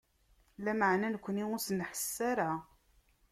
[0.63, 2.51] Lameɛna nekni ur s-nḥess ara.